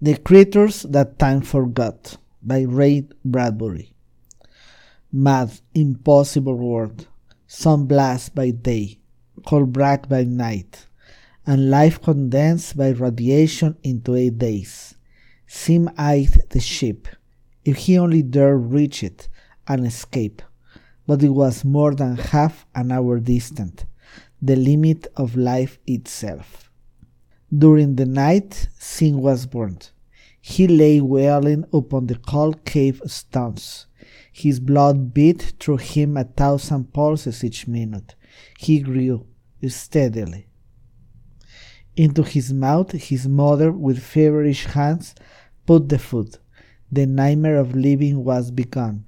[0.00, 3.94] The Creatures That Time Forgot by Ray Bradbury.
[5.10, 7.08] Mad, impossible world,
[7.48, 9.00] sun blast by day,
[9.44, 10.86] cold black by night,
[11.44, 14.94] and life condensed by radiation into eight days.
[15.48, 17.08] Sim eyed the ship,
[17.64, 19.28] if he only dared reach it
[19.66, 20.42] and escape,
[21.08, 23.84] but it was more than half an hour distant,
[24.40, 26.67] the limit of life itself.
[27.56, 29.90] During the night, Sim was burned.
[30.38, 33.86] He lay wailing upon the cold cave stones.
[34.32, 38.14] His blood beat through him a thousand pulses each minute.
[38.58, 39.26] He grew
[39.66, 40.48] steadily.
[41.96, 45.14] Into his mouth, his mother, with feverish hands,
[45.66, 46.36] put the food.
[46.92, 49.06] The nightmare of living was begun.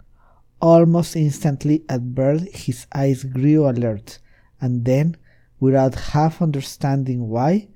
[0.60, 4.19] Almost instantly at birth, his eyes grew alert,
[4.60, 5.16] and then,
[5.60, 7.69] without half understanding why,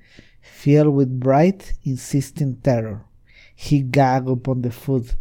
[0.45, 3.05] filled with bright, insisting terror.
[3.55, 5.15] He gagged upon the food,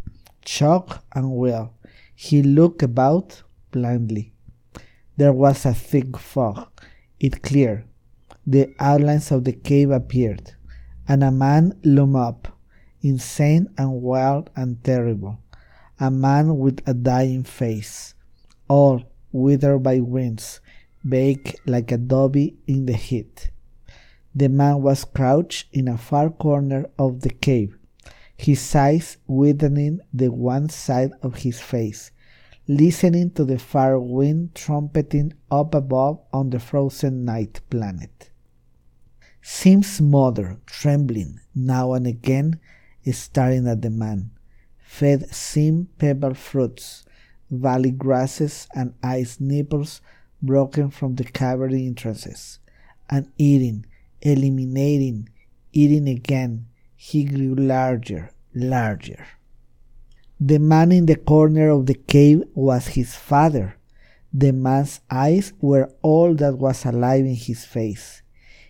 [0.44, 1.70] choked and wailed.
[2.14, 4.34] He looked about blindly.
[5.16, 6.68] There was a thick fog.
[7.20, 7.86] It cleared.
[8.46, 10.56] The outlines of the cave appeared,
[11.08, 12.60] and a man loomed up,
[13.02, 15.40] insane and wild and terrible.
[16.00, 18.14] A man with a dying face,
[18.68, 20.60] all withered by winds,
[21.08, 23.52] baked like adobe in the heat.
[24.36, 27.78] The man was crouched in a far corner of the cave,
[28.36, 32.12] his eyes widening the one side of his face,
[32.68, 38.32] listening to the far wind trumpeting up above on the frozen night planet.
[39.42, 42.60] Sim's mother, trembling now and again,
[43.12, 44.32] staring at the man,
[44.80, 47.06] fed Sim pebble fruits,
[47.52, 50.02] valley grasses, and ice nipples
[50.42, 52.60] broken from the cavern entrances,
[53.10, 53.86] and eating,
[54.24, 55.30] eliminating,
[55.72, 59.28] eating again, he grew larger, larger.
[60.40, 63.76] The man in the corner of the cave was his father.
[64.34, 68.22] The man's eyes were all that was alive in his face.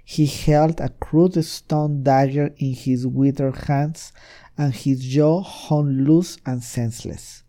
[0.04, 4.12] He held a crude stone dagger in his withered hands,
[4.58, 7.44] and his jaw hung loose and senseless.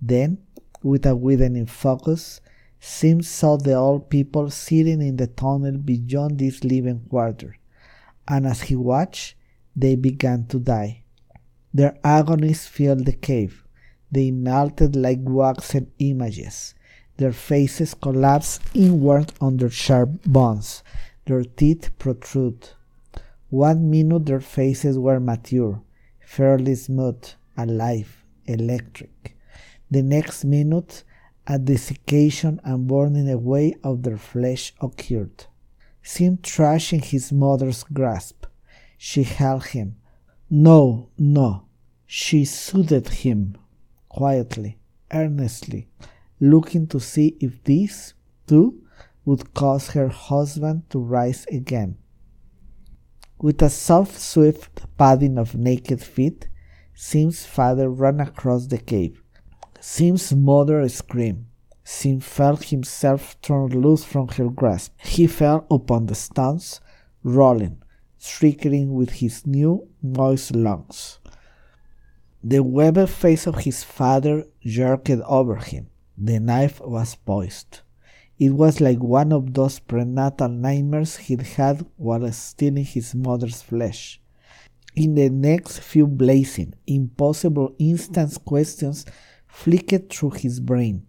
[0.00, 0.38] Then,
[0.82, 2.40] with a widening focus,
[2.80, 7.56] Sim saw the old people sitting in the tunnel beyond this living quarter,
[8.26, 9.34] and as he watched,
[9.74, 11.02] they began to die.
[11.74, 13.64] Their agonies filled the cave.
[14.10, 16.74] They melted like waxen images.
[17.18, 20.82] Their faces collapsed inward under sharp bones.
[21.26, 22.70] Their teeth protrude.
[23.50, 25.82] One minute their faces were mature,
[26.20, 27.24] fairly smooth,
[27.56, 29.36] alive, electric.
[29.90, 31.02] The next minute,
[31.50, 35.46] a desiccation and burning away of their flesh occurred.
[36.02, 38.44] Sim trashed in his mother's grasp.
[38.98, 39.96] She held him.
[40.50, 41.64] No, no.
[42.06, 43.56] She soothed him
[44.10, 44.78] quietly,
[45.10, 45.88] earnestly,
[46.38, 48.12] looking to see if this,
[48.46, 48.82] too,
[49.24, 51.96] would cause her husband to rise again.
[53.40, 56.48] With a soft, swift padding of naked feet,
[56.94, 59.22] Sim's father ran across the cave.
[59.80, 61.46] Sim's mother screamed.
[61.84, 64.92] Sim felt himself torn loose from her grasp.
[64.98, 66.80] He fell upon the stones,
[67.22, 67.82] rolling,
[68.18, 71.18] shrieking with his new, moist lungs.
[72.42, 75.88] The webbed face of his father jerked over him.
[76.16, 77.80] The knife was poised.
[78.38, 84.20] It was like one of those prenatal nightmares he'd had while stealing his mother's flesh.
[84.94, 89.04] In the next few blazing, impossible instant questions
[89.48, 91.06] flickered through his brain.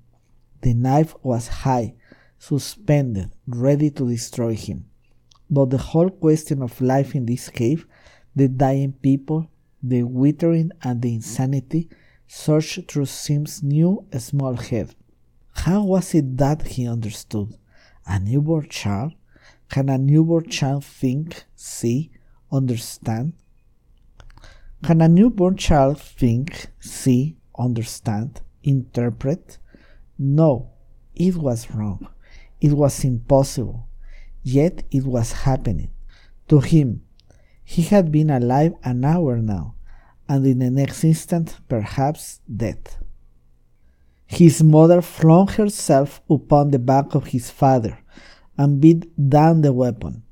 [0.62, 1.96] The knife was high,
[2.40, 4.86] suspended, ready to destroy him.
[5.50, 7.86] But the whole question of life in this cave,
[8.36, 9.50] the dying people,
[9.82, 11.90] the withering and the insanity,
[12.28, 14.96] surged through Sim's new small head.
[15.54, 17.56] How was it that he understood?
[18.06, 19.14] A newborn child?
[19.70, 22.12] Can a newborn child think, see,
[22.52, 23.34] understand?
[24.84, 29.58] Can a newborn child think, see, understand, interpret?
[30.18, 30.72] No,
[31.16, 32.08] it was wrong.
[32.62, 33.88] It was impossible.
[34.44, 35.92] Yet it was happening.
[36.48, 37.04] To him,
[37.64, 39.76] he had been alive an hour now,
[40.28, 42.96] and in the next instant, perhaps dead.
[44.26, 48.00] His mother flung herself upon the back of his father
[48.58, 50.24] and beat down the weapon.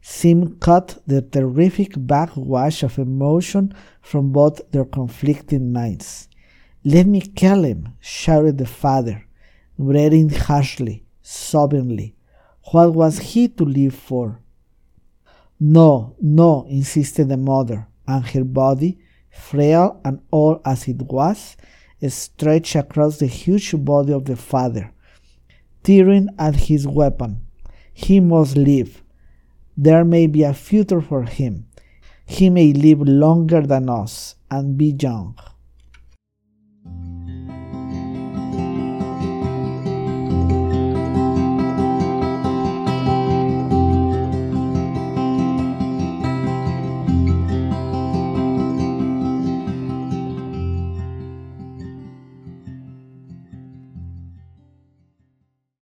[0.00, 6.28] Sim cut the terrific backwash of emotion from both their conflicting minds.
[6.84, 9.26] Let me kill him, shouted the father,
[9.78, 12.14] breathing harshly, sobbingly.
[12.72, 14.40] What was he to live for?
[15.58, 18.98] No, no, insisted the mother, and her body,
[19.30, 21.56] frail and old as it was,
[22.06, 24.92] stretched across the huge body of the father,
[25.82, 27.40] tearing at his weapon.
[27.92, 29.02] He must live.
[29.76, 31.66] There may be a future for him.
[32.24, 35.36] He may live longer than us and be young
[36.88, 37.17] thank you